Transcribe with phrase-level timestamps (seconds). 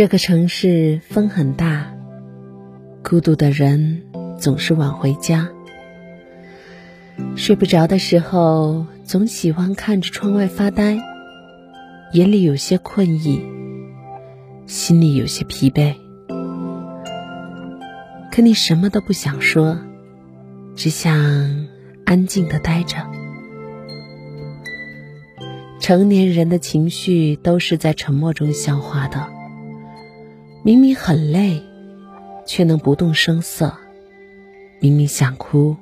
[0.00, 1.94] 这个城市风很大，
[3.04, 4.02] 孤独的人
[4.38, 5.50] 总是晚回家。
[7.36, 10.96] 睡不着的时候，总喜欢看着窗外发呆，
[12.14, 13.42] 眼里有些困意，
[14.66, 15.94] 心里有些疲惫。
[18.32, 19.76] 可你什么都不想说，
[20.74, 21.68] 只想
[22.06, 22.96] 安静的待着。
[25.78, 29.38] 成年人的情绪都是在沉默中消化的。
[30.62, 31.62] 明明很累，
[32.44, 33.68] 却能不动声色；
[34.78, 35.74] 明明想哭，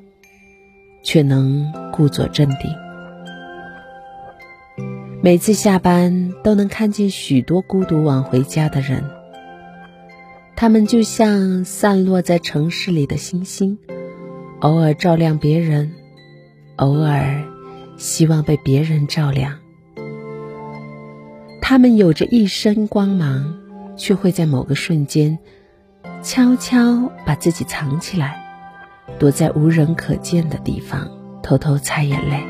[1.03, 2.71] 却能故作镇定。
[5.21, 9.03] 每次下班都能看见许多孤独晚回家的人，
[10.55, 13.81] 他们就像散落在城市里的星星，
[14.61, 15.91] 偶尔照亮别人，
[16.77, 17.43] 偶尔
[17.97, 19.59] 希望被别人照亮。
[21.61, 23.68] 他们有着一身光芒。
[23.99, 25.39] 却会在某个瞬间，
[26.23, 28.43] 悄悄把自己藏起来，
[29.19, 31.11] 躲在无人可见的地方，
[31.43, 32.43] 偷偷擦眼泪。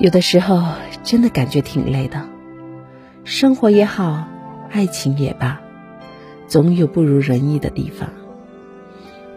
[0.00, 0.64] 有的时候
[1.04, 2.24] 真的感觉挺累的，
[3.24, 4.24] 生活也好，
[4.70, 5.60] 爱情也罢，
[6.48, 8.08] 总有不如人意的地方。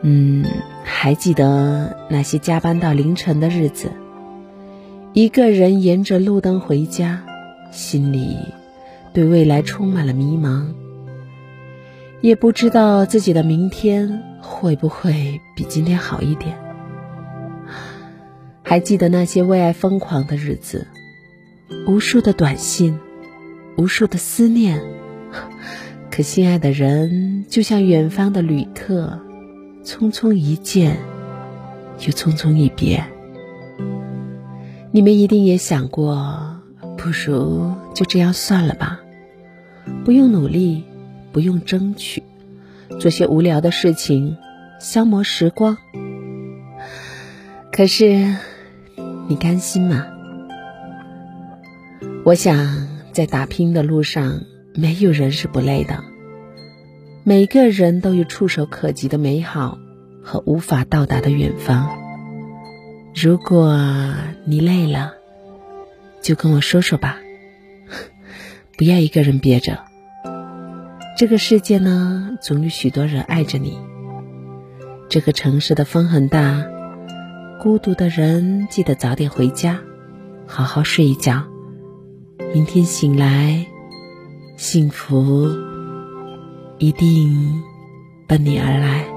[0.02, 0.46] 嗯，
[0.84, 3.92] 还记得那些加班到凌晨的日子，
[5.14, 7.24] 一个人沿着路灯回家，
[7.72, 8.38] 心里。
[9.16, 10.66] 对未来充满了迷茫，
[12.20, 16.58] 也不知道自己的明天会不会比今天好一点。
[18.62, 20.86] 还记得那些为爱疯狂的日子，
[21.88, 23.00] 无数的短信，
[23.78, 24.82] 无数的思念，
[26.12, 29.22] 可心爱的人就像远方的旅客，
[29.86, 30.98] 匆匆一见，
[32.00, 33.02] 又匆匆一别。
[34.92, 36.60] 你们一定也想过，
[36.98, 39.00] 不如就这样算了吧。
[40.04, 40.84] 不用努力，
[41.32, 42.24] 不用争取，
[43.00, 44.38] 做些无聊的事情，
[44.80, 45.78] 消磨时光。
[47.72, 48.36] 可是，
[49.28, 50.08] 你甘心吗？
[52.24, 54.42] 我想，在打拼的路上，
[54.74, 56.04] 没有人是不累的。
[57.24, 59.80] 每个人都有触手可及的美好
[60.24, 61.90] 和无法到达的远方。
[63.16, 63.78] 如果
[64.46, 65.14] 你累了，
[66.22, 67.20] 就跟我说说吧。
[68.78, 69.80] 不要一个人憋着。
[71.18, 73.78] 这个世界呢，总有许多人爱着你。
[75.08, 76.66] 这个城市的风很大，
[77.62, 79.80] 孤独的人记得早点回家，
[80.46, 81.44] 好好睡一觉。
[82.54, 83.66] 明天醒来，
[84.58, 85.48] 幸福
[86.80, 87.64] 一定
[88.28, 89.15] 奔你而来。